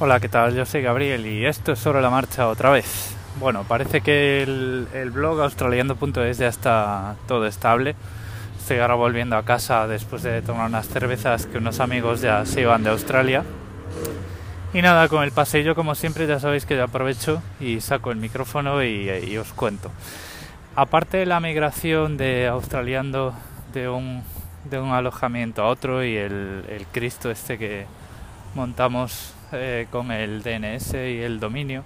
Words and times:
Hola, 0.00 0.20
¿qué 0.20 0.28
tal? 0.28 0.54
Yo 0.54 0.64
soy 0.64 0.82
Gabriel 0.82 1.26
y 1.26 1.44
esto 1.44 1.72
es 1.72 1.80
sobre 1.80 2.00
la 2.00 2.08
marcha 2.08 2.46
otra 2.46 2.70
vez. 2.70 3.16
Bueno, 3.40 3.64
parece 3.64 4.00
que 4.00 4.44
el, 4.44 4.86
el 4.94 5.10
blog 5.10 5.40
australiano.es 5.40 6.38
ya 6.38 6.46
está 6.46 7.16
todo 7.26 7.48
estable. 7.48 7.96
Estoy 8.60 8.78
ahora 8.78 8.94
volviendo 8.94 9.36
a 9.36 9.44
casa 9.44 9.88
después 9.88 10.22
de 10.22 10.40
tomar 10.40 10.68
unas 10.68 10.86
cervezas 10.86 11.46
que 11.46 11.58
unos 11.58 11.80
amigos 11.80 12.20
ya 12.20 12.46
se 12.46 12.60
iban 12.60 12.84
de 12.84 12.90
Australia. 12.90 13.42
Y 14.72 14.82
nada, 14.82 15.08
con 15.08 15.24
el 15.24 15.32
paseillo 15.32 15.74
como 15.74 15.96
siempre 15.96 16.28
ya 16.28 16.38
sabéis 16.38 16.64
que 16.64 16.76
yo 16.76 16.84
aprovecho 16.84 17.42
y 17.58 17.80
saco 17.80 18.12
el 18.12 18.18
micrófono 18.18 18.84
y, 18.84 19.36
os 19.36 19.52
cuento. 19.52 19.90
Aparte 20.76 21.16
de 21.16 21.26
la 21.26 21.40
migración 21.40 22.16
de 22.16 22.46
australiano 22.46 23.32
de 23.72 23.88
un, 23.88 24.22
de 24.70 24.78
un 24.78 24.92
alojamiento 24.92 25.62
a 25.62 25.66
otro 25.66 26.04
y 26.04 26.16
el, 26.16 26.66
el 26.68 26.86
Cristo 26.92 27.32
este 27.32 27.58
que 27.58 27.97
montamos 28.54 29.34
eh, 29.52 29.86
con 29.90 30.10
el 30.10 30.42
DNS 30.42 30.94
y 30.94 31.22
el 31.22 31.40
dominio, 31.40 31.84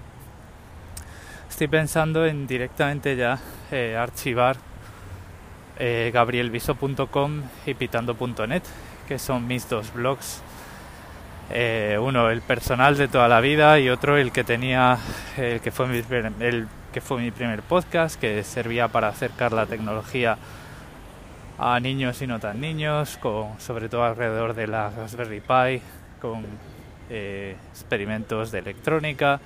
estoy 1.49 1.69
pensando 1.69 2.27
en 2.27 2.47
directamente 2.47 3.17
ya 3.17 3.39
eh, 3.71 3.97
archivar 3.97 4.57
eh, 5.79 6.11
gabrielviso.com 6.13 7.43
y 7.67 7.75
pitando.net, 7.75 8.63
que 9.07 9.19
son 9.19 9.47
mis 9.47 9.69
dos 9.69 9.93
blogs. 9.93 10.43
Uno 12.01 12.31
el 12.31 12.41
personal 12.41 12.97
de 12.97 13.09
toda 13.09 13.29
la 13.29 13.41
vida 13.41 13.79
y 13.79 13.91
otro 13.91 14.17
el 14.17 14.33
que 14.33 14.43
tenía 14.43 14.97
el 15.37 15.61
que 15.61 15.71
fue 15.71 15.87
mi, 15.87 16.03
el 16.41 16.67
que 16.95 17.03
fue 17.03 17.21
mi 17.21 17.31
primer 17.31 17.61
podcast 17.61 18.19
que 18.19 18.43
servía 18.43 18.89
para 18.89 19.09
acercar 19.09 19.53
la 19.53 19.67
tecnología 19.67 20.39
a 21.59 21.79
niños 21.79 22.23
y 22.23 22.27
no 22.27 22.41
tan 22.41 22.59
niños 22.59 23.19
sobre 23.59 23.91
todo 23.91 24.05
alrededor 24.05 24.55
de 24.55 24.67
la 24.67 24.89
Raspberry 24.91 25.41
Pi 25.41 25.83
con 26.23 26.47
eh, 27.11 27.57
experimentos 27.73 28.53
de 28.53 28.61
electrónica 28.61 29.41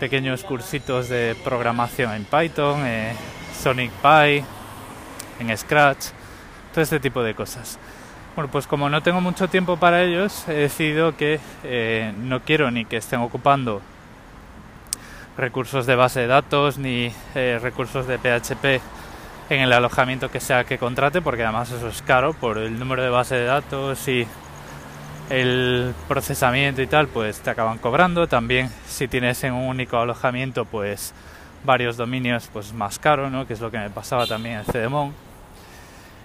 pequeños 0.00 0.42
cursitos 0.42 1.08
de 1.08 1.36
programación 1.44 2.12
en 2.12 2.24
Python 2.24 2.82
eh, 2.84 3.14
Sonic 3.56 3.92
Pi 3.92 4.44
en 5.38 5.56
Scratch 5.56 6.06
todo 6.72 6.82
este 6.82 6.98
tipo 6.98 7.22
de 7.22 7.34
cosas. 7.34 7.78
Bueno, 8.34 8.50
pues 8.50 8.66
como 8.66 8.88
no 8.88 9.02
tengo 9.02 9.20
mucho 9.20 9.48
tiempo 9.48 9.76
para 9.76 10.02
ellos, 10.02 10.48
he 10.48 10.54
decidido 10.54 11.16
que 11.16 11.38
eh, 11.64 12.12
no 12.18 12.40
quiero 12.40 12.70
ni 12.70 12.84
que 12.84 12.96
estén 12.96 13.20
ocupando 13.20 13.82
recursos 15.36 15.86
de 15.86 15.96
base 15.96 16.20
de 16.20 16.26
datos 16.26 16.78
ni 16.78 17.12
eh, 17.34 17.58
recursos 17.62 18.06
de 18.06 18.18
PHP 18.18 18.82
en 19.50 19.60
el 19.60 19.72
alojamiento 19.72 20.30
que 20.30 20.40
sea 20.40 20.64
que 20.64 20.78
contrate, 20.78 21.20
porque 21.20 21.42
además 21.42 21.70
eso 21.70 21.88
es 21.88 22.00
caro 22.02 22.32
por 22.32 22.58
el 22.58 22.78
número 22.78 23.02
de 23.02 23.10
base 23.10 23.34
de 23.34 23.44
datos 23.44 24.08
y 24.08 24.26
el 25.32 25.94
procesamiento 26.06 26.82
y 26.82 26.86
tal, 26.86 27.08
pues 27.08 27.40
te 27.40 27.50
acaban 27.50 27.78
cobrando. 27.78 28.28
También 28.28 28.70
si 28.86 29.08
tienes 29.08 29.42
en 29.42 29.54
un 29.54 29.68
único 29.68 29.98
alojamiento, 29.98 30.64
pues 30.64 31.12
varios 31.64 31.96
dominios, 31.96 32.48
pues 32.52 32.72
más 32.72 32.98
caro, 32.98 33.30
¿no? 33.30 33.46
Que 33.46 33.54
es 33.54 33.60
lo 33.60 33.70
que 33.70 33.78
me 33.78 33.90
pasaba 33.90 34.26
también 34.26 34.60
en 34.60 34.64
CDMON 34.64 35.32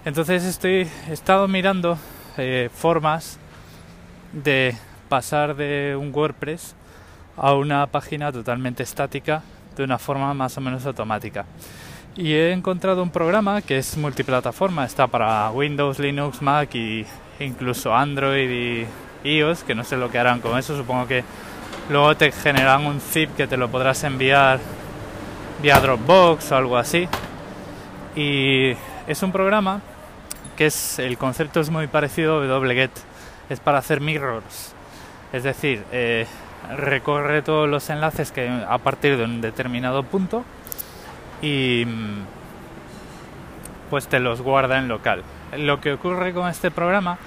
entonces 0.08 0.44
estoy, 0.44 0.88
he 1.08 1.12
estado 1.12 1.48
mirando 1.48 1.98
eh, 2.38 2.70
formas 2.72 3.38
de 4.32 4.74
pasar 5.08 5.56
de 5.56 5.96
un 6.00 6.14
WordPress 6.14 6.74
a 7.36 7.52
una 7.54 7.86
página 7.88 8.32
totalmente 8.32 8.82
estática 8.82 9.42
de 9.76 9.84
una 9.84 9.98
forma 9.98 10.32
más 10.34 10.56
o 10.56 10.62
menos 10.62 10.86
automática. 10.86 11.44
Y 12.18 12.34
he 12.34 12.50
encontrado 12.50 13.00
un 13.00 13.10
programa 13.10 13.62
que 13.62 13.78
es 13.78 13.96
multiplataforma, 13.96 14.84
está 14.84 15.06
para 15.06 15.48
Windows, 15.52 16.00
Linux, 16.00 16.42
Mac 16.42 16.74
e 16.74 17.06
incluso 17.38 17.94
Android 17.94 18.50
y 18.50 18.86
iOS, 19.22 19.62
que 19.62 19.76
no 19.76 19.84
sé 19.84 19.96
lo 19.96 20.10
que 20.10 20.18
harán 20.18 20.40
con 20.40 20.58
eso, 20.58 20.76
supongo 20.76 21.06
que 21.06 21.22
luego 21.88 22.16
te 22.16 22.32
generan 22.32 22.86
un 22.86 23.00
zip 23.00 23.36
que 23.36 23.46
te 23.46 23.56
lo 23.56 23.68
podrás 23.68 24.02
enviar 24.02 24.58
vía 25.62 25.78
Dropbox 25.78 26.50
o 26.50 26.56
algo 26.56 26.76
así. 26.76 27.06
Y 28.16 28.72
es 29.06 29.22
un 29.22 29.30
programa 29.30 29.80
que 30.56 30.66
es 30.66 30.98
el 30.98 31.18
concepto 31.18 31.60
es 31.60 31.70
muy 31.70 31.86
parecido 31.86 32.42
a 32.42 32.58
wget, 32.58 32.90
es 33.48 33.60
para 33.60 33.78
hacer 33.78 34.00
mirrors, 34.00 34.74
es 35.32 35.44
decir, 35.44 35.84
eh, 35.92 36.26
recorre 36.76 37.42
todos 37.42 37.68
los 37.68 37.88
enlaces 37.90 38.32
que 38.32 38.48
a 38.68 38.78
partir 38.78 39.16
de 39.16 39.22
un 39.22 39.40
determinado 39.40 40.02
punto 40.02 40.42
y 41.42 41.84
mm, 41.86 42.24
pues 43.90 44.08
te 44.08 44.20
los 44.20 44.42
guarda 44.42 44.78
en 44.78 44.88
local. 44.88 45.22
Lo 45.56 45.80
que 45.80 45.92
ocurre 45.92 46.32
con 46.32 46.48
este 46.48 46.70
programa 46.70 47.18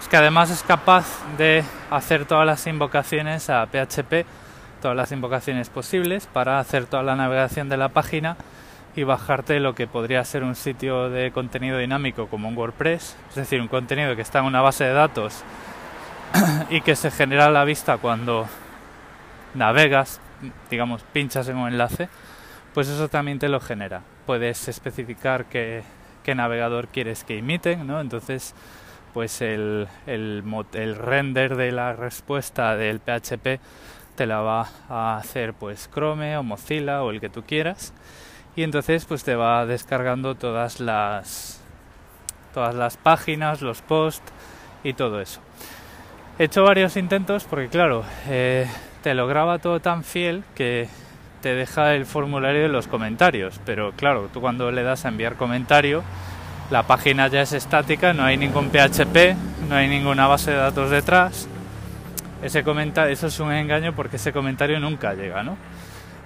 es 0.00 0.08
que 0.08 0.16
además 0.16 0.50
es 0.50 0.62
capaz 0.62 1.06
de 1.36 1.64
hacer 1.90 2.24
todas 2.24 2.46
las 2.46 2.66
invocaciones 2.66 3.50
a 3.50 3.66
PHP, 3.66 4.26
todas 4.80 4.96
las 4.96 5.12
invocaciones 5.12 5.68
posibles 5.70 6.26
para 6.26 6.58
hacer 6.58 6.86
toda 6.86 7.02
la 7.02 7.16
navegación 7.16 7.68
de 7.68 7.76
la 7.76 7.88
página 7.88 8.36
y 8.96 9.04
bajarte 9.04 9.60
lo 9.60 9.74
que 9.74 9.86
podría 9.86 10.24
ser 10.24 10.42
un 10.42 10.54
sitio 10.54 11.08
de 11.10 11.30
contenido 11.30 11.78
dinámico 11.78 12.26
como 12.26 12.48
un 12.48 12.56
WordPress, 12.56 13.16
es 13.30 13.34
decir, 13.34 13.60
un 13.60 13.68
contenido 13.68 14.16
que 14.16 14.22
está 14.22 14.40
en 14.40 14.46
una 14.46 14.60
base 14.60 14.84
de 14.84 14.92
datos 14.92 15.44
y 16.70 16.80
que 16.80 16.96
se 16.96 17.10
genera 17.10 17.46
a 17.46 17.50
la 17.50 17.64
vista 17.64 17.98
cuando 17.98 18.46
navegas, 19.54 20.20
digamos, 20.70 21.02
pinchas 21.12 21.48
en 21.48 21.56
un 21.56 21.68
enlace, 21.68 22.08
pues 22.78 22.86
eso 22.90 23.08
también 23.08 23.40
te 23.40 23.48
lo 23.48 23.58
genera. 23.58 24.02
Puedes 24.24 24.68
especificar 24.68 25.46
qué, 25.46 25.82
navegador 26.32 26.86
quieres 26.86 27.24
que 27.24 27.36
imiten, 27.36 27.88
¿no? 27.88 28.00
Entonces, 28.00 28.54
pues 29.12 29.42
el, 29.42 29.88
el, 30.06 30.44
el 30.74 30.94
render 30.94 31.56
de 31.56 31.72
la 31.72 31.92
respuesta 31.94 32.76
del 32.76 33.00
PHP 33.00 33.58
te 34.14 34.26
la 34.26 34.42
va 34.42 34.68
a 34.88 35.16
hacer 35.16 35.54
pues 35.54 35.90
Chrome 35.92 36.36
o 36.36 36.44
Mozilla 36.44 37.02
o 37.02 37.10
el 37.10 37.20
que 37.20 37.28
tú 37.28 37.42
quieras 37.42 37.92
y 38.54 38.62
entonces 38.62 39.06
pues 39.06 39.24
te 39.24 39.34
va 39.34 39.66
descargando 39.66 40.36
todas 40.36 40.78
las 40.78 41.60
todas 42.54 42.76
las 42.76 42.96
páginas, 42.96 43.60
los 43.60 43.82
posts 43.82 44.32
y 44.84 44.92
todo 44.92 45.20
eso. 45.20 45.40
He 46.38 46.44
hecho 46.44 46.62
varios 46.62 46.96
intentos 46.96 47.42
porque 47.42 47.70
claro, 47.70 48.04
eh, 48.28 48.68
te 49.02 49.14
lo 49.14 49.26
graba 49.26 49.58
todo 49.58 49.80
tan 49.80 50.04
fiel 50.04 50.44
que 50.54 50.88
te 51.40 51.54
deja 51.54 51.94
el 51.94 52.06
formulario 52.06 52.62
de 52.62 52.68
los 52.68 52.88
comentarios, 52.88 53.60
pero 53.64 53.92
claro, 53.92 54.28
tú 54.32 54.40
cuando 54.40 54.70
le 54.70 54.82
das 54.82 55.04
a 55.04 55.08
enviar 55.08 55.36
comentario, 55.36 56.02
la 56.70 56.82
página 56.82 57.28
ya 57.28 57.42
es 57.42 57.52
estática, 57.52 58.12
no 58.12 58.24
hay 58.24 58.36
ningún 58.36 58.70
PHP, 58.70 59.36
no 59.68 59.76
hay 59.76 59.88
ninguna 59.88 60.26
base 60.26 60.50
de 60.50 60.56
datos 60.58 60.90
detrás. 60.90 61.48
Ese 62.42 62.62
comentario, 62.62 63.12
eso 63.12 63.28
es 63.28 63.40
un 63.40 63.52
engaño 63.52 63.94
porque 63.94 64.16
ese 64.16 64.32
comentario 64.32 64.78
nunca 64.78 65.14
llega, 65.14 65.42
¿no? 65.42 65.56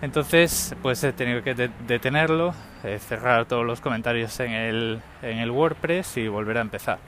Entonces, 0.02 0.74
pues 0.82 1.02
he 1.04 1.12
tenido 1.12 1.42
que 1.42 1.54
detenerlo, 1.54 2.54
eh, 2.82 2.98
cerrar 2.98 3.46
todos 3.46 3.64
los 3.64 3.80
comentarios 3.80 4.40
en 4.40 4.50
el, 4.50 5.00
en 5.22 5.38
el 5.38 5.50
WordPress 5.52 6.16
y 6.16 6.26
volver 6.26 6.58
a 6.58 6.62
empezar. 6.62 6.98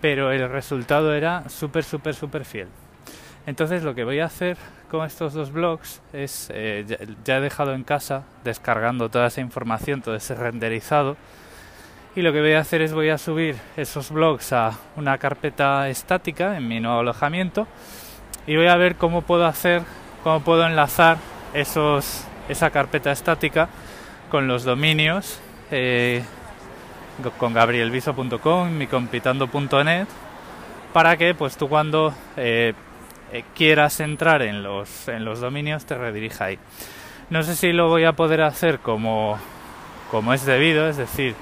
Pero 0.00 0.32
el 0.32 0.48
resultado 0.48 1.14
era 1.14 1.48
súper, 1.48 1.84
súper, 1.84 2.14
súper 2.14 2.44
fiel. 2.44 2.68
Entonces 3.46 3.82
lo 3.82 3.94
que 3.94 4.04
voy 4.04 4.20
a 4.20 4.26
hacer 4.26 4.56
con 4.90 5.06
estos 5.06 5.32
dos 5.32 5.52
blogs 5.52 6.00
es, 6.12 6.50
eh, 6.52 6.84
ya, 6.86 6.98
ya, 7.24 7.38
he 7.38 7.40
dejado 7.40 7.74
en 7.74 7.84
casa 7.84 8.24
descargando 8.44 9.08
toda 9.08 9.28
esa 9.28 9.40
información, 9.40 10.02
todo 10.02 10.14
ese 10.14 10.34
renderizado, 10.34 11.16
y 12.16 12.22
lo 12.22 12.32
que 12.32 12.40
voy 12.40 12.52
a 12.52 12.60
hacer 12.60 12.82
es 12.82 12.92
voy 12.92 13.08
a 13.08 13.18
subir 13.18 13.56
esos 13.76 14.10
blogs 14.10 14.52
a 14.52 14.72
una 14.96 15.16
carpeta 15.18 15.88
estática 15.88 16.56
en 16.56 16.66
mi 16.66 16.80
nuevo 16.80 17.00
alojamiento 17.00 17.68
y 18.46 18.56
voy 18.56 18.66
a 18.66 18.76
ver 18.76 18.96
cómo 18.96 19.22
puedo 19.22 19.46
hacer, 19.46 19.82
cómo 20.24 20.40
puedo 20.40 20.66
enlazar 20.66 21.18
esos, 21.54 22.24
esa 22.48 22.70
carpeta 22.70 23.12
estática 23.12 23.68
con 24.28 24.48
los 24.48 24.64
dominios 24.64 25.40
eh, 25.70 26.24
con 27.38 27.54
gabrielviso.com 27.54 28.82
y 28.82 28.86
compitando.net 28.88 30.08
para 30.92 31.16
que 31.16 31.34
pues 31.34 31.56
tú 31.56 31.68
cuando 31.68 32.12
eh, 32.36 32.74
eh, 33.32 33.44
quieras 33.54 34.00
entrar 34.00 34.42
en 34.42 34.62
los, 34.62 35.08
en 35.08 35.24
los 35.24 35.40
dominios 35.40 35.84
te 35.86 35.96
redirija 35.96 36.46
ahí. 36.46 36.58
No 37.30 37.42
sé 37.42 37.54
si 37.54 37.72
lo 37.72 37.88
voy 37.88 38.04
a 38.04 38.12
poder 38.12 38.42
hacer 38.42 38.80
como, 38.80 39.38
como 40.10 40.34
es 40.34 40.44
debido, 40.44 40.88
es 40.88 40.96
decir, 40.96 41.34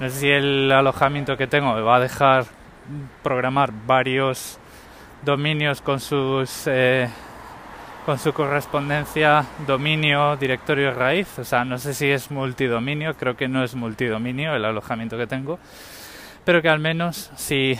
no 0.00 0.08
sé 0.10 0.18
si 0.18 0.28
el 0.30 0.72
alojamiento 0.72 1.36
que 1.36 1.46
tengo 1.46 1.74
me 1.74 1.80
va 1.80 1.96
a 1.96 2.00
dejar 2.00 2.46
programar 3.22 3.72
varios 3.86 4.58
dominios 5.24 5.80
con 5.80 6.00
sus 6.00 6.66
eh, 6.66 7.08
con 8.04 8.18
su 8.18 8.32
correspondencia 8.32 9.46
dominio 9.66 10.36
directorio 10.36 10.92
raíz 10.92 11.38
o 11.38 11.44
sea 11.44 11.64
no 11.64 11.78
sé 11.78 11.94
si 11.94 12.10
es 12.10 12.32
multidominio 12.32 13.14
creo 13.16 13.36
que 13.36 13.46
no 13.46 13.62
es 13.62 13.76
multidominio 13.76 14.56
el 14.56 14.64
alojamiento 14.64 15.16
que 15.16 15.28
tengo 15.28 15.60
pero 16.44 16.60
que 16.60 16.68
al 16.68 16.80
menos 16.80 17.30
si 17.36 17.78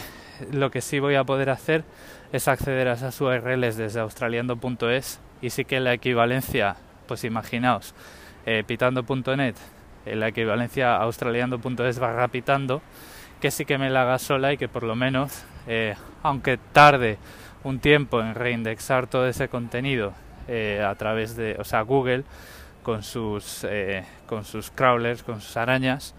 lo 0.53 0.71
que 0.71 0.81
sí 0.81 1.01
voy 1.01 1.17
a 1.17 1.25
poder 1.25 1.51
hacer 1.51 1.83
es 2.33 2.49
acceder 2.49 2.89
a 2.89 2.95
esas 2.95 3.21
URLs 3.21 3.77
desde 3.77 4.01
australiando.es 4.01 5.21
y 5.43 5.51
sí 5.51 5.65
que 5.65 5.81
la 5.81 5.93
equivalencia 5.93 6.77
pues 7.07 7.25
imaginaos 7.25 7.95
eh, 8.47 8.65
pitando.net 8.67 9.55
eh, 10.07 10.17
la 10.17 10.29
equivalencia 10.29 10.97
australiando.es 10.97 12.03
va 12.03 12.27
pitando 12.29 12.81
que 13.41 13.51
sí 13.51 13.67
que 13.67 13.77
me 13.77 13.91
la 13.91 14.03
haga 14.03 14.19
sola 14.19 14.53
y 14.53 14.57
que 14.57 14.69
por 14.69 14.83
lo 14.83 14.97
menos 14.97 15.45
eh, 15.67 15.95
aunque 16.23 16.59
tarde 16.73 17.19
un 17.65 17.81
tiempo 17.81 18.21
en 18.21 18.35
reindexar 18.35 19.07
todo 19.07 19.29
ese 19.29 19.49
contenido 19.49 20.15
a 20.85 20.95
través 20.97 21.37
de, 21.37 21.57
o 21.61 21.65
sea, 21.65 21.83
Google 21.83 22.25
con 22.83 23.05
sus, 23.05 23.65
con 24.27 24.45
sus 24.45 24.73
crawlers, 24.73 25.23
con 25.23 25.41
sus 25.41 25.57
arañas, 25.57 26.15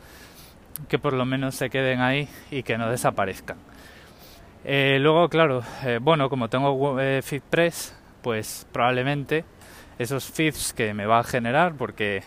que 0.88 0.98
por 0.98 1.12
lo 1.12 1.26
menos 1.26 1.56
se 1.56 1.70
queden 1.70 2.00
ahí 2.00 2.30
y 2.50 2.64
que 2.64 2.78
no 2.78 2.90
desaparezcan. 2.90 3.58
Eh, 4.66 4.98
luego, 5.00 5.28
claro, 5.30 5.64
bueno, 6.02 6.30
como 6.30 6.50
tengo 6.50 6.98
FeedPress, 7.22 7.94
pues 8.22 8.66
probablemente 8.72 9.44
esos 10.00 10.26
feeds 10.26 10.74
que 10.74 10.94
me 10.94 11.06
va 11.06 11.20
a 11.20 11.24
generar, 11.24 11.74
porque 11.74 12.24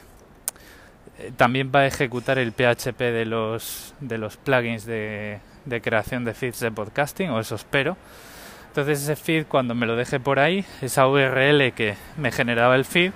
también 1.37 1.73
va 1.75 1.81
a 1.81 1.87
ejecutar 1.87 2.39
el 2.39 2.53
PHP 2.53 2.99
de 2.99 3.25
los, 3.25 3.95
de 4.01 4.19
los 4.19 4.37
plugins 4.37 4.85
de, 4.85 5.41
de 5.65 5.81
creación 5.81 6.25
de 6.25 6.35
feeds 6.35 6.61
de 6.61 6.71
podcasting, 6.71 7.31
o 7.31 7.41
eso 7.41 7.55
espero. 7.55 7.97
Entonces 8.69 9.03
ese 9.03 9.17
feed 9.17 9.47
cuando 9.47 9.75
me 9.75 9.87
lo 9.87 9.97
deje 9.97 10.21
por 10.21 10.39
ahí, 10.39 10.65
esa 10.83 11.09
URL 11.09 11.73
que 11.73 11.97
me 12.19 12.31
generaba 12.33 12.77
el 12.77 12.85
feed, 12.85 13.13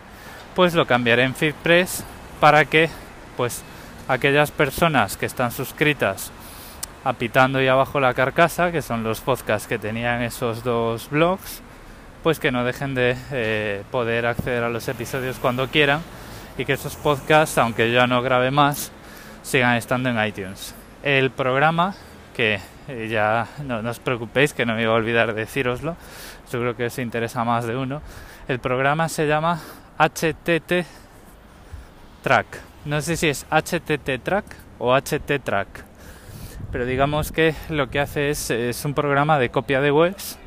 pues 0.54 0.74
lo 0.74 0.86
cambiaré 0.86 1.24
en 1.24 1.34
FeedPress 1.34 2.04
para 2.40 2.64
que 2.64 2.88
pues 3.36 3.62
aquellas 4.08 4.50
personas 4.50 5.16
que 5.16 5.26
están 5.26 5.52
suscritas 5.52 6.32
a 7.04 7.12
Pitando 7.14 7.62
y 7.62 7.68
Abajo 7.68 8.00
la 8.00 8.14
Carcasa, 8.14 8.72
que 8.72 8.82
son 8.82 9.02
los 9.02 9.20
podcasts 9.20 9.66
que 9.66 9.78
tenían 9.78 10.22
esos 10.22 10.62
dos 10.62 11.08
blogs, 11.10 11.62
pues 12.22 12.38
que 12.38 12.52
no 12.52 12.64
dejen 12.64 12.94
de 12.94 13.16
eh, 13.32 13.82
poder 13.90 14.26
acceder 14.26 14.64
a 14.64 14.68
los 14.68 14.86
episodios 14.88 15.38
cuando 15.38 15.68
quieran 15.68 16.00
y 16.58 16.64
que 16.64 16.74
esos 16.74 16.96
podcasts, 16.96 17.56
aunque 17.58 17.90
ya 17.90 18.06
no 18.06 18.20
grabe 18.22 18.50
más, 18.50 18.92
sigan 19.42 19.76
estando 19.76 20.10
en 20.10 20.22
iTunes. 20.24 20.74
El 21.02 21.30
programa 21.30 21.94
que 22.36 22.60
eh, 22.88 23.08
ya 23.10 23.48
no, 23.64 23.78
os 23.88 23.98
preocupéis 23.98 24.52
que 24.52 24.66
no 24.66 24.74
me 24.74 24.82
iba 24.82 24.92
a 24.92 24.96
olvidar 24.96 25.34
de 25.34 25.40
deciroslo, 25.40 25.96
seguro 26.46 26.76
que 26.76 26.86
os 26.86 26.98
interesa 26.98 27.44
más 27.44 27.66
de 27.66 27.76
uno. 27.76 28.02
El 28.48 28.58
programa 28.58 29.08
se 29.08 29.26
llama 29.26 29.60
HTT 29.98 30.84
Track. 32.22 32.46
No 32.84 33.00
sé 33.00 33.16
si 33.16 33.28
es 33.28 33.46
HTT 33.50 34.22
Track 34.22 34.44
o 34.78 34.94
HT 34.94 35.38
Track, 35.42 35.84
pero 36.72 36.86
digamos 36.86 37.32
que 37.32 37.54
lo 37.68 37.90
que 37.90 38.00
hace 38.00 38.30
es, 38.30 38.50
es 38.50 38.84
un 38.84 38.94
programa 38.94 39.38
de 39.38 39.50
copia 39.50 39.80
de 39.80 39.90
webs, 39.90 40.38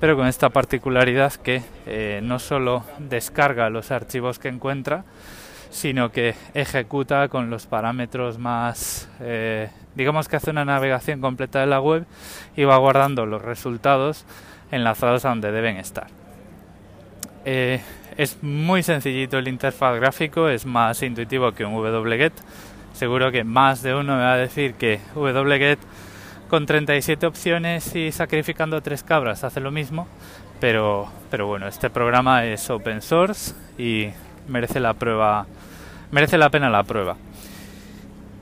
pero 0.00 0.16
con 0.16 0.26
esta 0.26 0.50
particularidad 0.50 1.32
que 1.34 1.62
eh, 1.86 2.20
no 2.22 2.38
solo 2.38 2.84
descarga 2.98 3.70
los 3.70 3.90
archivos 3.90 4.38
que 4.38 4.48
encuentra, 4.48 5.04
sino 5.70 6.10
que 6.12 6.34
ejecuta 6.54 7.28
con 7.28 7.50
los 7.50 7.66
parámetros 7.66 8.38
más 8.38 9.08
eh, 9.20 9.68
digamos 9.96 10.28
que 10.28 10.36
hace 10.36 10.50
una 10.50 10.64
navegación 10.64 11.20
completa 11.20 11.60
de 11.60 11.66
la 11.66 11.80
web 11.80 12.04
y 12.54 12.64
va 12.64 12.76
guardando 12.76 13.26
los 13.26 13.42
resultados 13.42 14.24
enlazados 14.70 15.24
a 15.24 15.30
donde 15.30 15.50
deben 15.50 15.78
estar. 15.78 16.06
Eh, 17.44 17.80
es 18.16 18.42
muy 18.42 18.82
sencillito 18.82 19.38
el 19.38 19.48
interfaz 19.48 19.96
gráfico, 19.96 20.48
es 20.48 20.66
más 20.66 21.02
intuitivo 21.02 21.52
que 21.52 21.64
un 21.64 21.74
wget. 21.74 22.32
Seguro 22.96 23.30
que 23.30 23.44
más 23.44 23.82
de 23.82 23.94
uno 23.94 24.16
me 24.16 24.22
va 24.22 24.32
a 24.32 24.38
decir 24.38 24.72
que 24.72 25.00
wget 25.14 25.78
con 26.48 26.64
37 26.64 27.26
opciones 27.26 27.94
y 27.94 28.10
sacrificando 28.10 28.80
tres 28.80 29.02
cabras 29.02 29.44
hace 29.44 29.60
lo 29.60 29.70
mismo, 29.70 30.08
pero, 30.60 31.06
pero 31.30 31.46
bueno, 31.46 31.68
este 31.68 31.90
programa 31.90 32.46
es 32.46 32.70
open 32.70 33.02
source 33.02 33.52
y 33.76 34.08
merece 34.48 34.80
la 34.80 34.94
prueba, 34.94 35.44
merece 36.10 36.38
la 36.38 36.48
pena 36.48 36.70
la 36.70 36.84
prueba. 36.84 37.18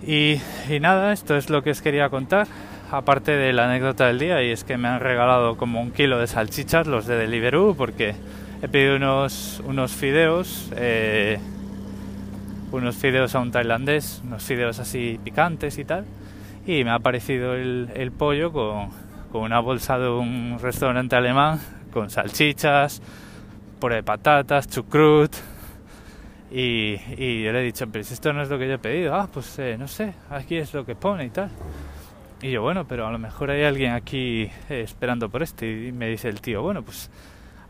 Y, 0.07 0.39
nada, 0.81 1.13
esto 1.13 1.37
es 1.37 1.51
lo 1.51 1.65
que 1.65 1.73
os 1.73 1.83
quería 1.83 2.09
contar, 2.09 2.47
aparte 2.93 3.33
de 3.33 3.53
la 3.53 3.65
anécdota 3.65 4.07
del 4.07 4.21
día, 4.21 4.41
y 4.45 4.53
es 4.53 4.63
que 4.63 4.77
me 4.77 4.87
han 4.87 5.01
regalado 5.01 5.57
como 5.57 5.81
un 5.81 5.91
kilo 5.91 6.21
de 6.21 6.29
salchichas 6.29 6.87
los 6.87 7.07
de 7.07 7.17
Deliveroo, 7.17 7.75
porque 7.75 8.15
he 8.63 8.69
pedido 8.69 8.95
unos, 8.95 9.61
unos 9.67 9.91
fideos, 9.91 10.71
eh, 10.77 11.41
unos 12.75 12.97
fideos 12.97 13.35
a 13.35 13.41
un 13.41 13.51
tailandés, 13.51 14.23
unos 14.25 14.43
fideos 14.43 14.79
así 14.79 15.19
picantes 15.23 15.79
y 15.79 15.85
tal, 15.85 16.05
y 16.67 16.85
me 16.85 16.91
ha 16.91 16.95
aparecido 16.95 17.55
el, 17.55 17.91
el 17.95 18.13
pollo 18.13 18.53
con, 18.53 18.91
con 19.31 19.43
una 19.43 19.61
bolsa 19.61 19.99
de 19.99 20.09
un 20.09 20.59
restaurante 20.61 21.17
alemán, 21.17 21.61
con 21.93 22.11
salchichas, 22.11 23.03
puré 23.81 23.97
de 23.97 24.03
patatas, 24.03 24.69
chucrut, 24.69 25.35
y, 26.51 27.01
y, 27.17 27.43
yo 27.43 27.53
le 27.53 27.61
he 27.61 27.65
dicho, 27.65 27.87
pero 27.91 28.05
si 28.05 28.15
esto 28.15 28.33
no 28.33 28.43
es 28.43 28.49
lo 28.49 28.59
que 28.59 28.69
yo 28.69 28.75
he 28.75 28.79
pedido, 28.79 29.15
ah, 29.15 29.29
pues 29.33 29.59
eh, 29.59 29.77
no 29.77 29.89
sé, 29.89 30.15
aquí 30.31 30.57
es 30.57 30.73
lo 30.73 30.87
que 30.87 30.95
pone 30.95 31.25
y 31.25 31.31
tal. 31.31 31.51
Y 32.43 32.51
yo, 32.51 32.63
bueno, 32.63 32.87
pero 32.87 33.07
a 33.07 33.11
lo 33.11 33.19
mejor 33.19 33.51
hay 33.51 33.65
alguien 33.65 33.93
aquí 33.93 34.43
eh, 34.69 34.83
esperando 34.83 35.29
por 35.29 35.43
este. 35.43 35.89
Y 35.89 35.93
me 35.93 36.09
dice 36.09 36.29
el 36.29 36.41
tío, 36.41 36.63
bueno, 36.63 36.83
pues 36.83 37.11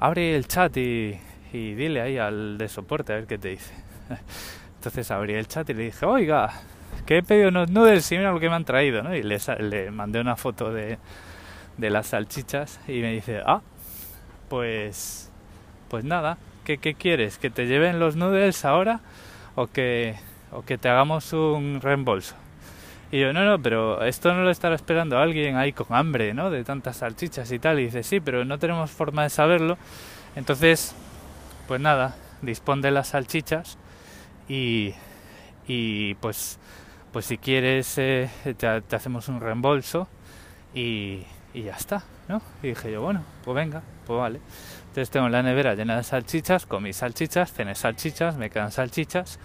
abre 0.00 0.36
el 0.36 0.46
chat 0.48 0.76
y, 0.76 1.18
y 1.52 1.74
dile 1.74 2.00
ahí 2.00 2.18
al 2.18 2.58
de 2.58 2.68
soporte 2.68 3.12
a 3.12 3.16
ver 3.16 3.26
qué 3.26 3.38
te 3.38 3.50
dice. 3.50 3.72
Entonces 4.84 5.10
abrí 5.10 5.32
el 5.32 5.48
chat 5.48 5.68
y 5.70 5.72
le 5.72 5.84
dije, 5.84 6.04
oiga, 6.04 6.52
que 7.06 7.16
he 7.16 7.22
pedido 7.22 7.48
unos 7.48 7.70
noodles 7.70 8.12
y 8.12 8.18
mira 8.18 8.32
lo 8.32 8.38
que 8.38 8.50
me 8.50 8.54
han 8.54 8.66
traído, 8.66 9.02
¿no? 9.02 9.16
Y 9.16 9.22
le, 9.22 9.38
le 9.60 9.90
mandé 9.90 10.20
una 10.20 10.36
foto 10.36 10.70
de, 10.70 10.98
de 11.78 11.88
las 11.88 12.08
salchichas 12.08 12.80
y 12.86 13.00
me 13.00 13.12
dice, 13.12 13.40
ah, 13.46 13.62
pues, 14.50 15.30
pues 15.88 16.04
nada, 16.04 16.36
¿Qué, 16.64 16.94
quieres? 16.94 17.38
¿Que 17.38 17.48
te 17.48 17.66
lleven 17.66 17.98
los 17.98 18.16
noodles 18.16 18.66
ahora 18.66 19.00
o 19.54 19.68
que, 19.68 20.16
o 20.52 20.66
que 20.66 20.76
te 20.76 20.90
hagamos 20.90 21.32
un 21.32 21.80
reembolso? 21.82 22.34
Y 23.10 23.20
yo, 23.20 23.32
no, 23.32 23.44
no, 23.46 23.58
pero 23.58 24.02
esto 24.02 24.34
no 24.34 24.42
lo 24.42 24.50
estará 24.50 24.74
esperando 24.74 25.18
alguien 25.18 25.56
ahí 25.56 25.72
con 25.72 25.86
hambre, 25.90 26.34
¿no? 26.34 26.50
De 26.50 26.62
tantas 26.62 26.98
salchichas 26.98 27.50
y 27.52 27.58
tal. 27.58 27.80
Y 27.80 27.84
dice, 27.84 28.02
sí, 28.02 28.20
pero 28.20 28.44
no 28.44 28.58
tenemos 28.58 28.90
forma 28.90 29.22
de 29.22 29.30
saberlo. 29.30 29.78
Entonces, 30.36 30.94
pues 31.68 31.80
nada, 31.80 32.16
dispón 32.42 32.82
de 32.82 32.90
las 32.90 33.08
salchichas 33.08 33.78
y, 34.48 34.94
y 35.66 36.14
pues, 36.16 36.58
pues 37.12 37.26
si 37.26 37.38
quieres 37.38 37.96
eh, 37.98 38.28
te, 38.56 38.66
hacemos 38.94 39.28
un 39.28 39.40
reembolso 39.40 40.08
y, 40.74 41.22
y 41.52 41.62
ya 41.62 41.74
está, 41.74 42.04
¿no? 42.28 42.42
Y 42.62 42.68
dije 42.68 42.92
yo, 42.92 43.02
bueno, 43.02 43.22
pues 43.44 43.54
venga, 43.54 43.82
pues 44.06 44.18
vale. 44.18 44.40
Entonces 44.88 45.10
tengo 45.10 45.28
la 45.28 45.42
nevera 45.42 45.74
llena 45.74 45.96
de 45.96 46.04
salchichas, 46.04 46.66
comí 46.66 46.92
salchichas, 46.92 47.52
cené 47.52 47.74
salchichas, 47.74 48.36
me 48.36 48.50
quedan 48.50 48.70
salchichas 48.70 49.38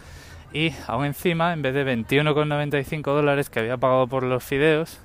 y 0.51 0.73
aún 0.87 1.05
encima, 1.05 1.53
en 1.53 1.61
vez 1.61 1.73
de 1.73 1.85
21,95 1.85 3.03
dólares 3.03 3.49
que 3.49 3.59
había 3.59 3.77
pagado 3.77 4.07
por 4.07 4.23
los 4.23 4.43
fideos, 4.43 4.99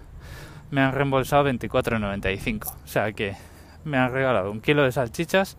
me 0.70 0.80
han 0.80 0.92
reembolsado 0.92 1.44
24,95. 1.48 2.72
O 2.72 2.86
sea 2.86 3.12
que 3.12 3.36
me 3.84 3.98
han 3.98 4.12
regalado 4.12 4.50
un 4.50 4.60
kilo 4.60 4.82
de 4.82 4.92
salchichas 4.92 5.56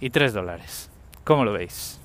y 0.00 0.10
3 0.10 0.32
dólares. 0.32 0.90
¿Cómo 1.24 1.44
lo 1.44 1.52
veis? 1.52 2.00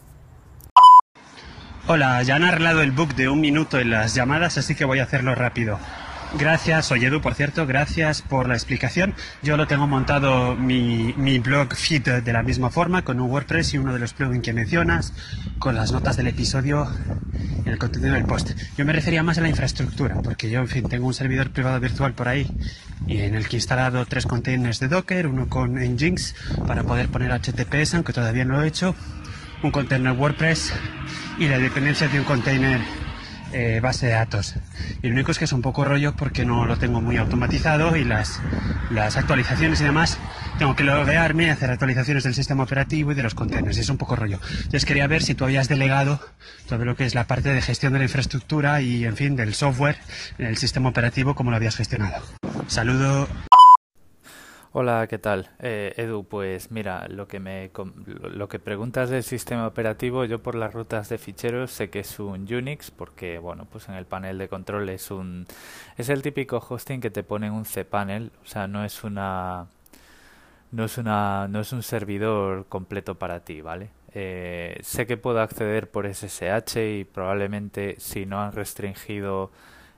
Hola, 1.91 2.21
ya 2.21 2.35
han 2.35 2.43
arreglado 2.43 2.83
el 2.83 2.91
bug 2.91 3.15
de 3.15 3.29
un 3.29 3.41
minuto 3.41 3.79
en 3.79 3.89
las 3.89 4.13
llamadas, 4.13 4.59
así 4.59 4.75
que 4.75 4.85
voy 4.85 4.99
a 4.99 5.03
hacerlo 5.05 5.33
rápido. 5.33 5.79
Gracias, 6.37 6.91
Oyedu, 6.91 7.19
por 7.19 7.33
cierto, 7.33 7.65
gracias 7.65 8.21
por 8.21 8.47
la 8.47 8.53
explicación. 8.53 9.15
Yo 9.41 9.57
lo 9.57 9.65
tengo 9.65 9.87
montado 9.87 10.55
mi, 10.55 11.15
mi, 11.17 11.39
blog 11.39 11.73
feed 11.73 12.21
de 12.21 12.31
la 12.31 12.43
misma 12.43 12.69
forma, 12.69 13.03
con 13.03 13.19
un 13.19 13.31
WordPress 13.31 13.73
y 13.73 13.79
uno 13.79 13.91
de 13.91 13.97
los 13.97 14.13
plugins 14.13 14.43
que 14.43 14.53
mencionas, 14.53 15.13
con 15.57 15.73
las 15.73 15.91
notas 15.91 16.15
del 16.15 16.27
episodio 16.27 16.87
y 17.65 17.67
el 17.67 17.79
contenido 17.79 18.13
del 18.13 18.25
post. 18.25 18.51
Yo 18.77 18.85
me 18.85 18.93
refería 18.93 19.23
más 19.23 19.39
a 19.39 19.41
la 19.41 19.49
infraestructura, 19.49 20.21
porque 20.23 20.51
yo, 20.51 20.59
en 20.59 20.67
fin, 20.67 20.87
tengo 20.87 21.07
un 21.07 21.15
servidor 21.15 21.49
privado 21.49 21.79
virtual 21.79 22.13
por 22.13 22.27
ahí 22.27 22.45
y 23.07 23.17
en 23.21 23.33
el 23.33 23.47
que 23.47 23.55
he 23.55 23.57
instalado 23.57 24.05
tres 24.05 24.27
containers 24.27 24.79
de 24.79 24.89
Docker, 24.89 25.25
uno 25.25 25.49
con 25.49 25.73
Nginx 25.73 26.35
para 26.67 26.83
poder 26.83 27.09
poner 27.09 27.31
HTTPS, 27.31 27.95
aunque 27.95 28.13
todavía 28.13 28.45
no 28.45 28.57
lo 28.57 28.63
he 28.63 28.67
hecho, 28.67 28.93
un 29.63 29.71
container 29.71 30.13
WordPress 30.13 30.73
y 31.37 31.47
la 31.47 31.57
dependencia 31.57 32.07
de 32.07 32.19
un 32.19 32.25
container 32.25 32.81
eh, 33.51 33.79
base 33.81 34.07
de 34.07 34.11
datos. 34.13 34.55
Y 35.01 35.07
lo 35.07 35.13
único 35.13 35.31
es 35.31 35.39
que 35.39 35.45
es 35.45 35.53
un 35.53 35.61
poco 35.61 35.83
rollo 35.83 36.15
porque 36.15 36.45
no 36.45 36.65
lo 36.65 36.77
tengo 36.77 37.01
muy 37.01 37.17
automatizado 37.17 37.95
y 37.95 38.03
las, 38.03 38.39
las 38.91 39.17
actualizaciones 39.17 39.81
y 39.81 39.85
demás 39.85 40.19
tengo 40.59 40.75
que 40.75 40.83
loguearme 40.83 41.45
y 41.45 41.49
hacer 41.49 41.71
actualizaciones 41.71 42.23
del 42.25 42.35
sistema 42.35 42.63
operativo 42.63 43.11
y 43.11 43.15
de 43.15 43.23
los 43.23 43.33
contenedores. 43.33 43.77
Es 43.77 43.89
un 43.89 43.97
poco 43.97 44.15
rollo. 44.15 44.39
Entonces 44.57 44.85
quería 44.85 45.07
ver 45.07 45.23
si 45.23 45.33
tú 45.33 45.45
habías 45.45 45.67
delegado 45.67 46.19
todo 46.67 46.85
lo 46.85 46.95
que 46.95 47.05
es 47.05 47.15
la 47.15 47.25
parte 47.25 47.49
de 47.49 47.61
gestión 47.61 47.93
de 47.93 47.99
la 47.99 48.05
infraestructura 48.05 48.81
y, 48.81 49.05
en 49.05 49.15
fin, 49.15 49.35
del 49.35 49.55
software 49.55 49.97
en 50.37 50.47
el 50.47 50.57
sistema 50.57 50.89
operativo, 50.89 51.33
como 51.33 51.49
lo 51.49 51.57
habías 51.57 51.75
gestionado. 51.75 52.23
Saludo. 52.67 53.27
Hola, 54.71 55.07
¿qué 55.07 55.17
tal? 55.17 55.49
Eh, 55.59 55.93
Edu, 55.97 56.23
pues 56.25 56.69
mira, 56.71 57.07
lo 57.07 57.27
que 57.27 57.39
me 57.39 57.71
lo 58.05 58.47
que 58.47 58.59
preguntas 58.59 59.09
del 59.09 59.23
sistema 59.23 59.65
operativo, 59.67 60.25
yo 60.25 60.43
por 60.43 60.53
las 60.55 60.73
rutas 60.73 61.09
de 61.09 61.17
ficheros 61.17 61.71
sé 61.71 61.89
que 61.89 61.99
es 62.01 62.19
un 62.19 62.51
Unix 62.53 62.91
porque 62.91 63.39
bueno, 63.39 63.65
pues 63.65 63.89
en 63.89 63.95
el 63.95 64.05
panel 64.05 64.37
de 64.37 64.47
control 64.47 64.89
es 64.89 65.09
un 65.09 65.47
es 65.97 66.09
el 66.09 66.21
típico 66.21 66.63
hosting 66.67 67.01
que 67.01 67.09
te 67.09 67.23
pone 67.23 67.47
en 67.47 67.53
un 67.53 67.65
cPanel, 67.65 68.31
o 68.43 68.45
sea, 68.47 68.67
no 68.67 68.85
es 68.85 69.03
una 69.03 69.67
no 70.71 70.85
es 70.85 70.97
una 70.97 71.47
no 71.47 71.59
es 71.61 71.71
un 71.73 71.83
servidor 71.83 72.65
completo 72.67 73.15
para 73.15 73.41
ti, 73.41 73.61
¿vale? 73.61 73.89
Eh, 74.13 74.79
sé 74.81 75.05
que 75.07 75.17
puedo 75.17 75.41
acceder 75.41 75.89
por 75.89 76.05
SSH 76.05 76.99
y 76.99 77.03
probablemente 77.05 77.95
si 77.99 78.25
no 78.25 78.41
han 78.41 78.53
restringido 78.53 79.51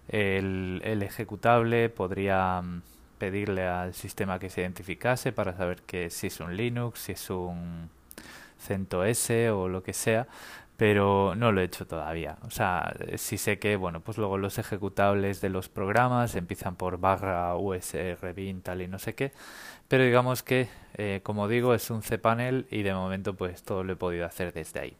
el, 0.10 0.82
el 0.84 1.04
ejecutable 1.04 1.90
podría 1.90 2.62
pedirle 3.22 3.68
al 3.68 3.94
sistema 3.94 4.40
que 4.40 4.50
se 4.50 4.62
identificase 4.62 5.32
para 5.32 5.56
saber 5.56 5.84
que 5.84 6.10
si 6.10 6.26
es 6.26 6.40
un 6.40 6.58
Linux, 6.58 7.02
si 7.02 7.12
es 7.12 7.30
un 7.30 7.88
CentOS 8.58 9.30
o 9.54 9.68
lo 9.68 9.84
que 9.84 9.94
sea, 9.94 10.26
pero 10.76 11.36
no 11.36 11.52
lo 11.52 11.62
he 11.62 11.66
hecho 11.66 11.86
todavía. 11.86 12.38
O 12.48 12.50
sea, 12.50 12.96
sí 13.18 13.38
sé 13.38 13.60
que, 13.60 13.76
bueno, 13.76 14.00
pues 14.00 14.18
luego 14.18 14.40
los 14.40 14.58
ejecutables 14.58 15.40
de 15.40 15.50
los 15.50 15.70
programas 15.70 16.34
empiezan 16.36 16.76
por 16.76 16.98
barra 17.00 17.56
usr 17.58 18.34
bin 18.34 18.64
tal 18.64 18.82
y 18.82 18.88
no 18.88 18.98
sé 18.98 19.14
qué, 19.14 19.34
pero 19.88 20.04
digamos 20.04 20.42
que, 20.42 20.68
eh, 20.96 21.20
como 21.22 21.48
digo, 21.48 21.76
es 21.76 21.92
un 21.92 22.02
cpanel 22.02 22.66
y 22.72 22.82
de 22.82 22.96
momento 22.96 23.36
pues 23.36 23.62
todo 23.62 23.84
lo 23.84 23.94
he 23.94 23.98
podido 23.98 24.26
hacer 24.26 24.52
desde 24.52 24.80
ahí. 24.80 24.98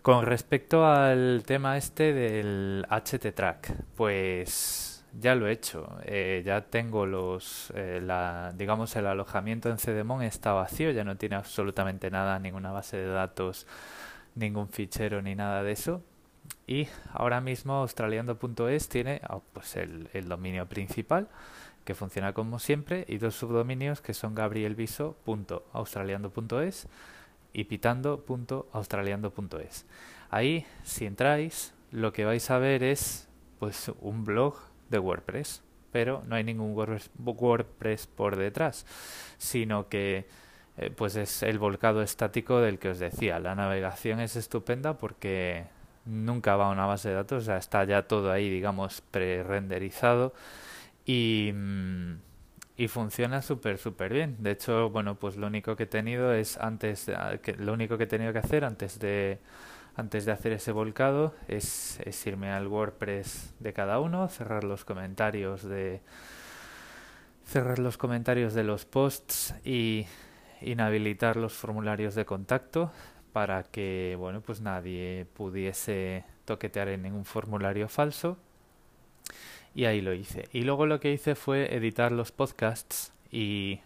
Con 0.00 0.24
respecto 0.24 0.86
al 0.86 1.42
tema 1.44 1.76
este 1.76 2.12
del 2.12 2.86
HT-Track, 2.88 3.72
pues 3.96 4.95
ya 5.18 5.34
lo 5.34 5.48
he 5.48 5.52
hecho. 5.52 5.98
Eh, 6.04 6.42
ya 6.44 6.60
tengo 6.62 7.06
los, 7.06 7.72
eh, 7.74 8.00
la, 8.02 8.52
digamos, 8.56 8.94
el 8.96 9.06
alojamiento 9.06 9.70
en 9.70 9.78
CDMON 9.78 10.22
está 10.22 10.52
vacío, 10.52 10.90
ya 10.90 11.04
no 11.04 11.16
tiene 11.16 11.36
absolutamente 11.36 12.10
nada, 12.10 12.38
ninguna 12.38 12.72
base 12.72 12.98
de 12.98 13.06
datos, 13.06 13.66
ningún 14.34 14.68
fichero 14.68 15.22
ni 15.22 15.34
nada 15.34 15.62
de 15.62 15.72
eso. 15.72 16.02
Y 16.66 16.88
ahora 17.12 17.40
mismo 17.40 17.74
australiando.es 17.74 18.88
tiene 18.88 19.20
oh, 19.30 19.42
pues 19.52 19.76
el, 19.76 20.08
el, 20.12 20.28
dominio 20.28 20.66
principal 20.66 21.28
que 21.84 21.94
funciona 21.94 22.32
como 22.32 22.58
siempre 22.58 23.04
y 23.08 23.18
dos 23.18 23.36
subdominios 23.36 24.00
que 24.00 24.14
son 24.14 24.34
gabrielviso.australiando.es 24.34 26.88
y 27.52 27.64
pitando.australiando.es. 27.64 29.86
Ahí, 30.30 30.66
si 30.82 31.06
entráis, 31.06 31.74
lo 31.90 32.12
que 32.12 32.24
vais 32.24 32.50
a 32.50 32.58
ver 32.58 32.82
es 32.82 33.28
pues 33.58 33.92
un 34.00 34.24
blog 34.24 34.56
de 34.88 34.98
WordPress, 34.98 35.62
pero 35.92 36.22
no 36.26 36.36
hay 36.36 36.44
ningún 36.44 36.74
WordPress 36.74 38.06
por 38.06 38.36
detrás, 38.36 38.86
sino 39.38 39.88
que 39.88 40.26
eh, 40.76 40.90
pues 40.90 41.16
es 41.16 41.42
el 41.42 41.58
volcado 41.58 42.02
estático 42.02 42.60
del 42.60 42.78
que 42.78 42.90
os 42.90 42.98
decía. 42.98 43.38
La 43.40 43.54
navegación 43.54 44.20
es 44.20 44.36
estupenda 44.36 44.98
porque 44.98 45.64
nunca 46.04 46.56
va 46.56 46.68
a 46.68 46.72
una 46.72 46.86
base 46.86 47.08
de 47.10 47.14
datos, 47.16 47.42
o 47.42 47.46
sea, 47.46 47.56
está 47.58 47.84
ya 47.84 48.06
todo 48.06 48.30
ahí, 48.30 48.48
digamos, 48.50 49.00
pre-renderizado 49.00 50.34
y 51.04 51.52
mm, 51.54 52.14
y 52.76 52.88
funciona 52.88 53.42
súper 53.42 53.78
súper 53.78 54.12
bien. 54.12 54.36
De 54.40 54.50
hecho, 54.52 54.90
bueno, 54.90 55.14
pues 55.16 55.36
lo 55.36 55.46
único 55.46 55.76
que 55.76 55.84
he 55.84 55.86
tenido 55.86 56.32
es 56.34 56.58
antes 56.58 57.10
que 57.42 57.54
lo 57.54 57.72
único 57.72 57.96
que 57.96 58.04
he 58.04 58.06
tenido 58.06 58.32
que 58.32 58.38
hacer 58.38 58.64
antes 58.64 58.98
de 58.98 59.38
antes 59.96 60.26
de 60.26 60.32
hacer 60.32 60.52
ese 60.52 60.72
volcado 60.72 61.34
es, 61.48 61.98
irme 62.26 62.50
al 62.50 62.66
WordPress 62.66 63.54
de 63.58 63.72
cada 63.72 63.98
uno, 63.98 64.28
cerrar 64.28 64.62
los 64.62 64.84
comentarios 64.84 65.62
de 65.62 66.02
cerrar 67.46 67.78
los 67.78 67.96
comentarios 67.96 68.54
de 68.54 68.64
los 68.64 68.84
posts 68.84 69.54
y 69.64 70.06
inhabilitar 70.60 71.36
los 71.36 71.54
formularios 71.54 72.14
de 72.14 72.24
contacto 72.24 72.90
para 73.32 73.62
que 73.62 74.16
bueno 74.18 74.40
pues 74.40 74.60
nadie 74.60 75.26
pudiese 75.32 76.24
toquetear 76.44 76.88
en 76.88 77.02
ningún 77.02 77.24
formulario 77.24 77.88
falso 77.88 78.36
y 79.74 79.84
ahí 79.84 80.00
lo 80.00 80.14
hice. 80.14 80.48
Y 80.52 80.62
luego 80.62 80.86
lo 80.86 81.00
que 81.00 81.12
hice 81.12 81.34
fue 81.34 81.74
editar 81.74 82.10
los 82.10 82.32
podcasts 82.32 83.12
y 83.30 83.80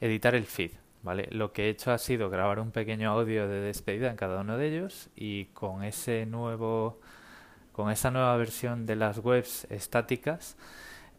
editar 0.00 0.34
el 0.34 0.44
feed. 0.44 0.72
¿Vale? 1.04 1.28
Lo 1.30 1.52
que 1.52 1.66
he 1.66 1.68
hecho 1.68 1.92
ha 1.92 1.98
sido 1.98 2.30
grabar 2.30 2.58
un 2.58 2.70
pequeño 2.70 3.10
audio 3.10 3.46
de 3.46 3.60
despedida 3.60 4.10
en 4.10 4.16
cada 4.16 4.40
uno 4.40 4.56
de 4.56 4.68
ellos 4.68 5.10
y 5.14 5.44
con 5.46 5.84
ese 5.84 6.24
nuevo 6.24 6.98
con 7.72 7.90
esa 7.90 8.10
nueva 8.10 8.34
versión 8.38 8.86
de 8.86 8.96
las 8.96 9.18
webs 9.18 9.66
estáticas 9.68 10.56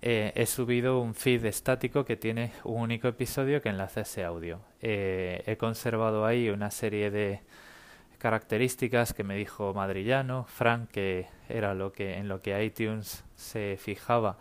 eh, 0.02 0.34
he 0.36 0.48
subido 0.48 1.00
un 1.00 1.14
feed 1.14 1.46
estático 1.46 2.04
que 2.04 2.18
tiene 2.18 2.52
un 2.64 2.82
único 2.82 3.08
episodio 3.08 3.62
que 3.62 3.70
enlaza 3.70 4.02
ese 4.02 4.24
audio. 4.24 4.60
Eh, 4.82 5.44
he 5.46 5.58
conservado 5.58 6.26
ahí 6.26 6.50
una 6.50 6.72
serie 6.72 7.12
de 7.12 7.42
características 8.18 9.14
que 9.14 9.24
me 9.24 9.36
dijo 9.36 9.74
Madrillano, 9.74 10.46
Frank, 10.46 10.90
que 10.90 11.28
era 11.48 11.76
lo 11.76 11.92
que 11.92 12.18
en 12.18 12.28
lo 12.28 12.42
que 12.42 12.64
iTunes 12.64 13.24
se 13.36 13.78
fijaba 13.80 14.38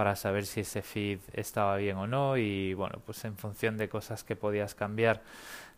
para 0.00 0.16
saber 0.16 0.46
si 0.46 0.60
ese 0.60 0.80
feed 0.80 1.18
estaba 1.34 1.76
bien 1.76 1.98
o 1.98 2.06
no 2.06 2.38
y 2.38 2.72
bueno, 2.72 3.02
pues 3.04 3.22
en 3.26 3.36
función 3.36 3.76
de 3.76 3.90
cosas 3.90 4.24
que 4.24 4.34
podías 4.34 4.74
cambiar 4.74 5.20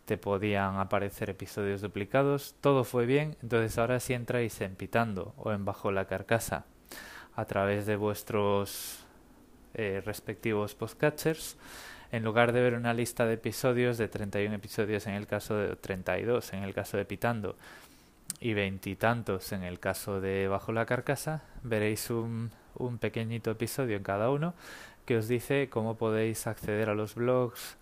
te 0.05 0.17
podían 0.17 0.77
aparecer 0.77 1.29
episodios 1.29 1.81
duplicados, 1.81 2.55
todo 2.61 2.85
fue 2.85 3.05
bien, 3.05 3.35
entonces 3.41 3.77
ahora 3.77 3.99
si 3.99 4.13
entráis 4.13 4.61
en 4.61 4.77
Pitando 4.77 5.33
o 5.35 5.51
en 5.51 5.65
Bajo 5.65 5.91
la 5.91 6.05
Carcasa 6.05 6.63
a 7.35 7.43
través 7.43 7.85
de 7.85 7.97
vuestros 7.97 9.03
eh, 9.73 10.01
respectivos 10.05 10.73
podcatchers, 10.73 11.57
en 12.13 12.23
lugar 12.23 12.53
de 12.53 12.61
ver 12.61 12.75
una 12.75 12.93
lista 12.93 13.25
de 13.25 13.33
episodios 13.33 13.97
de 13.97 14.07
31 14.07 14.55
episodios 14.55 15.05
en 15.05 15.15
el 15.15 15.27
caso 15.27 15.57
de 15.57 15.75
32 15.75 16.53
en 16.53 16.63
el 16.63 16.73
caso 16.73 16.95
de 16.95 17.03
Pitando 17.03 17.57
y 18.39 18.53
veintitantos 18.53 19.51
en 19.51 19.63
el 19.63 19.81
caso 19.81 20.21
de 20.21 20.47
Bajo 20.47 20.71
la 20.71 20.85
Carcasa, 20.85 21.43
veréis 21.61 22.09
un, 22.09 22.51
un 22.75 22.97
pequeñito 22.97 23.51
episodio 23.51 23.97
en 23.97 24.03
cada 24.03 24.29
uno 24.29 24.53
que 25.05 25.17
os 25.17 25.27
dice 25.27 25.69
cómo 25.69 25.97
podéis 25.97 26.47
acceder 26.47 26.89
a 26.89 26.95
los 26.95 27.15
blogs, 27.15 27.77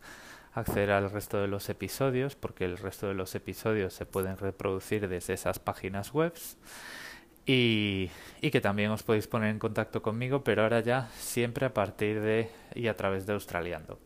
acceder 0.54 0.92
al 0.92 1.12
resto 1.12 1.40
de 1.40 1.48
los 1.48 1.70
episodios, 1.70 2.36
porque 2.36 2.66
el 2.66 2.78
resto 2.78 3.08
de 3.08 3.14
los 3.14 3.36
episodios 3.36 3.94
se 3.94 4.06
pueden 4.06 4.38
reproducir 4.38 5.08
desde 5.08 5.34
esas 5.34 5.60
páginas 5.60 6.14
web 6.14 6.34
y, 7.46 8.10
y, 8.42 8.52
que 8.52 8.62
también 8.62 8.92
os 8.92 9.04
podéis 9.04 9.28
poner 9.28 9.50
en 9.50 9.60
contacto 9.60 10.02
conmigo, 10.02 10.44
pero 10.44 10.64
ahora 10.64 10.80
ya 10.82 11.10
siempre 11.18 11.66
a 11.66 11.74
partir 11.74 12.22
de 12.22 12.50
y 12.76 12.88
a 12.88 12.96
través 12.96 13.26
de 13.26 13.34
Australiando. 13.34 14.00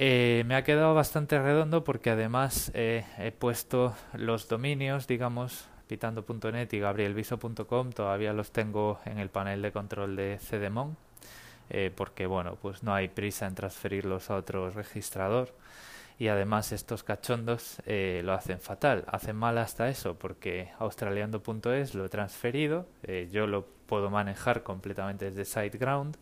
Eh, 0.00 0.44
me 0.46 0.54
ha 0.54 0.62
quedado 0.62 0.94
bastante 0.94 1.40
redondo 1.40 1.82
porque 1.82 2.10
además 2.10 2.70
eh, 2.74 3.04
he 3.18 3.32
puesto 3.32 3.96
los 4.14 4.48
dominios, 4.48 5.08
digamos, 5.08 5.68
pitando.net 5.88 6.72
y 6.72 6.78
gabrielviso.com, 6.78 7.90
todavía 7.90 8.32
los 8.32 8.52
tengo 8.52 9.00
en 9.04 9.18
el 9.18 9.30
panel 9.30 9.62
de 9.62 9.72
control 9.72 10.14
de 10.14 10.38
CDMON, 10.38 10.96
eh, 11.70 11.90
porque 11.94 12.26
bueno, 12.26 12.56
pues 12.60 12.82
no 12.82 12.94
hay 12.94 13.08
prisa 13.08 13.46
en 13.46 13.54
transferirlos 13.54 14.30
a 14.30 14.36
otro 14.36 14.70
registrador 14.70 15.52
y 16.18 16.28
además 16.28 16.72
estos 16.72 17.04
cachondos 17.04 17.80
eh, 17.86 18.22
lo 18.24 18.32
hacen 18.32 18.60
fatal. 18.60 19.04
Hacen 19.06 19.36
mal 19.36 19.56
hasta 19.56 19.88
eso 19.88 20.14
porque 20.14 20.70
australiando.es 20.78 21.94
lo 21.94 22.04
he 22.04 22.08
transferido, 22.08 22.86
eh, 23.04 23.28
yo 23.30 23.46
lo 23.46 23.66
puedo 23.86 24.10
manejar 24.10 24.64
completamente 24.64 25.30
desde 25.30 25.44
SiteGround, 25.44 26.16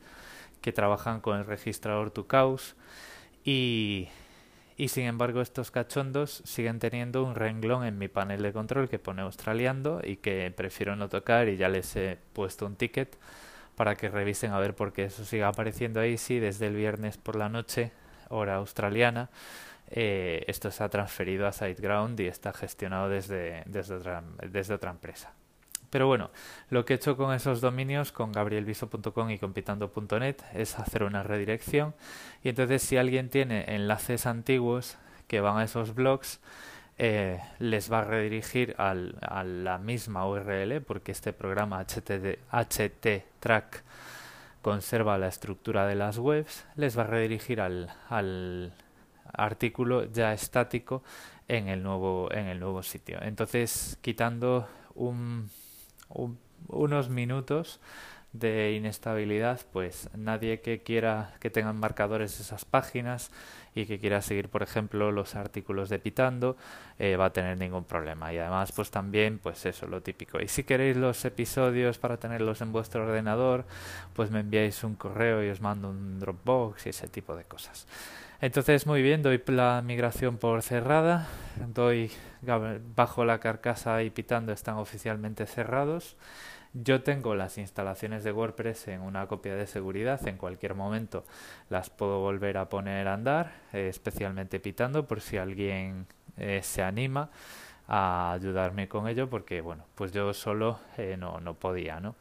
que 0.61 0.73
trabajan 0.73 1.21
con 1.21 1.39
el 1.39 1.47
registrador 1.47 2.11
Tucaus 2.11 2.77
y, 3.45 4.09
y 4.77 4.89
sin 4.89 5.05
embargo 5.05 5.41
estos 5.41 5.71
cachondos 5.71 6.43
siguen 6.45 6.79
teniendo 6.79 7.25
un 7.25 7.35
renglón 7.35 7.85
en 7.85 7.99
mi 7.99 8.09
panel 8.09 8.43
de 8.43 8.53
control 8.53 8.89
que 8.89 8.99
pone 8.99 9.23
australiando 9.23 10.01
y 10.05 10.17
que 10.17 10.53
prefiero 10.55 10.97
no 10.97 11.09
tocar 11.09 11.49
y 11.49 11.57
ya 11.57 11.69
les 11.69 11.95
he 11.97 12.19
puesto 12.33 12.67
un 12.67 12.77
ticket 12.77 13.17
para 13.75 13.95
que 13.95 14.09
revisen 14.09 14.53
a 14.53 14.59
ver 14.59 14.75
por 14.75 14.93
qué 14.93 15.05
eso 15.05 15.25
sigue 15.25 15.45
apareciendo 15.45 16.01
ahí 16.01 16.19
sí 16.19 16.39
desde 16.39 16.67
el 16.67 16.75
viernes 16.75 17.17
por 17.17 17.37
la 17.37 17.49
noche 17.49 17.93
hora 18.29 18.57
australiana 18.57 19.31
eh, 19.89 20.45
esto 20.49 20.71
se 20.71 20.83
ha 20.83 20.89
transferido 20.89 21.47
a 21.47 21.53
SiteGround 21.53 22.19
y 22.21 22.27
está 22.27 22.53
gestionado 22.53 23.09
desde, 23.09 23.63
desde, 23.67 23.95
otra, 23.95 24.23
desde 24.51 24.75
otra 24.75 24.91
empresa. 24.91 25.33
Pero 25.91 26.07
bueno, 26.07 26.31
lo 26.71 26.85
que 26.85 26.95
he 26.95 26.97
hecho 26.97 27.17
con 27.17 27.35
esos 27.35 27.61
dominios, 27.61 28.13
con 28.13 28.33
gabrielviso.com 28.33 29.31
y 29.31 29.39
con 29.39 29.53
pitando.net, 29.53 30.37
es 30.55 30.79
hacer 30.79 31.03
una 31.05 31.23
redirección. 31.23 31.95
Y 32.43 32.49
entonces 32.49 32.83
si 32.83 32.97
alguien 32.97 33.31
tiene 33.31 33.65
enlaces 33.75 34.27
antiguos 34.27 34.97
que 35.27 35.41
van 35.41 35.59
a 35.59 35.65
esos 35.65 35.95
blogs, 35.95 36.41
eh, 36.99 37.41
les 37.59 37.93
va 37.93 38.01
a 38.01 38.05
redirigir 38.05 38.75
al, 38.79 39.17
a 39.21 39.45
la 39.45 39.79
misma 39.79 40.27
URL, 40.27 40.81
porque 40.81 41.13
este 41.13 41.33
programa 41.33 41.85
HTTrack 41.85 42.39
HT 42.51 43.85
conserva 44.63 45.19
la 45.19 45.29
estructura 45.29 45.87
de 45.87 45.95
las 45.95 46.19
webs, 46.19 46.65
les 46.75 46.99
va 46.99 47.03
a 47.03 47.07
redirigir 47.07 47.61
al, 47.61 47.95
al 48.09 48.73
artículo 49.33 50.11
ya 50.11 50.33
estático 50.33 51.03
en 51.49 51.69
el 51.69 51.83
nuevo, 51.83 52.33
en 52.33 52.47
el 52.47 52.59
nuevo 52.59 52.83
sitio. 52.83 53.19
Entonces, 53.23 53.99
quitando 54.01 54.67
un, 54.95 55.51
unos 56.09 57.09
minutos 57.09 57.81
de 58.33 58.73
inestabilidad, 58.73 59.61
pues 59.73 60.11
nadie 60.15 60.61
que 60.61 60.81
quiera 60.83 61.35
que 61.41 61.51
tengan 61.51 61.79
marcadores 61.79 62.39
esas 62.41 62.65
páginas 62.65 63.31
y 63.75 63.87
que 63.87 63.99
quiera 63.99 64.23
seguir, 64.23 64.49
por 64.49 64.63
ejemplo, 64.63 65.13
los 65.13 65.35
artículos 65.35 65.89
de 65.89 65.99
Pitando, 65.99 66.57
eh, 66.99 67.17
va 67.17 67.27
a 67.27 67.33
tener 67.33 67.59
ningún 67.59 67.85
problema. 67.85 68.33
Y 68.33 68.39
además, 68.39 68.73
pues 68.73 68.91
también, 68.91 69.39
pues 69.39 69.67
eso, 69.67 69.87
lo 69.87 70.03
típico. 70.03 70.41
Y 70.41 70.49
si 70.49 70.65
queréis 70.65 70.97
los 70.97 71.25
episodios 71.25 71.99
para 71.99 72.17
tenerlos 72.17 72.63
en 72.63 72.73
vuestro 72.73 73.05
ordenador, 73.05 73.67
pues 74.15 74.31
me 74.31 74.41
enviáis 74.41 74.83
un 74.83 74.95
correo 74.97 75.45
y 75.45 75.51
os 75.51 75.61
mando 75.61 75.91
un 75.91 76.19
Dropbox 76.19 76.87
y 76.87 76.89
ese 76.91 77.09
tipo 77.09 77.37
de 77.37 77.45
cosas. 77.45 77.87
Entonces, 78.41 78.87
muy 78.87 79.01
bien, 79.01 79.23
doy 79.23 79.43
la 79.47 79.83
migración 79.83 80.37
por 80.37 80.63
cerrada, 80.63 81.27
doy 81.69 82.11
bajo 82.95 83.25
la 83.25 83.41
carcasa 83.41 84.03
y 84.03 84.11
pitando 84.11 84.53
están 84.53 84.77
oficialmente 84.77 85.47
cerrados. 85.47 86.17
Yo 86.75 87.03
tengo 87.03 87.35
las 87.35 87.57
instalaciones 87.57 88.25
de 88.25 88.33
WordPress 88.33 88.89
en 88.89 89.01
una 89.01 89.27
copia 89.27 89.57
de 89.57 89.67
seguridad, 89.67 90.27
en 90.29 90.37
cualquier 90.37 90.75
momento 90.75 91.25
las 91.71 91.89
puedo 91.89 92.21
volver 92.21 92.59
a 92.59 92.69
poner 92.69 93.09
a 93.09 93.15
andar, 93.15 93.53
especialmente 93.73 94.61
pitando 94.61 95.07
por 95.07 95.23
si 95.23 95.39
alguien 95.39 96.07
eh, 96.37 96.61
se 96.63 96.83
anima 96.83 97.31
a 97.89 98.33
ayudarme 98.33 98.89
con 98.89 99.09
ello, 99.09 99.31
porque 99.31 99.63
bueno, 99.63 99.87
pues 99.95 100.13
yo 100.13 100.35
solo 100.35 100.79
eh, 100.99 101.17
no, 101.19 101.41
no 101.41 101.55
podía, 101.55 102.01
¿no? 102.01 102.17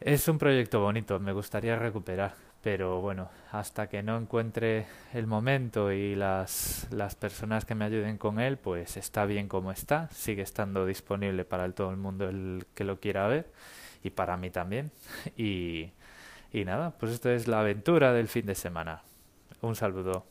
Es 0.00 0.28
un 0.28 0.38
proyecto 0.38 0.80
bonito, 0.80 1.18
me 1.20 1.32
gustaría 1.32 1.76
recuperar, 1.76 2.34
pero 2.62 3.00
bueno, 3.00 3.30
hasta 3.52 3.88
que 3.88 4.02
no 4.02 4.16
encuentre 4.18 4.86
el 5.14 5.26
momento 5.26 5.92
y 5.92 6.14
las, 6.14 6.88
las 6.90 7.14
personas 7.14 7.64
que 7.64 7.74
me 7.74 7.84
ayuden 7.84 8.18
con 8.18 8.40
él, 8.40 8.56
pues 8.58 8.96
está 8.96 9.24
bien 9.26 9.48
como 9.48 9.70
está, 9.70 10.08
sigue 10.10 10.42
estando 10.42 10.84
disponible 10.84 11.44
para 11.44 11.70
todo 11.72 11.90
el 11.90 11.96
mundo 11.96 12.28
el 12.28 12.66
que 12.74 12.84
lo 12.84 13.00
quiera 13.00 13.26
ver 13.28 13.50
y 14.02 14.10
para 14.10 14.36
mí 14.36 14.50
también. 14.50 14.90
Y, 15.36 15.92
y 16.52 16.64
nada, 16.64 16.92
pues 16.98 17.12
esto 17.12 17.30
es 17.30 17.46
la 17.48 17.60
aventura 17.60 18.12
del 18.12 18.28
fin 18.28 18.46
de 18.46 18.54
semana. 18.54 19.02
Un 19.60 19.76
saludo. 19.76 20.26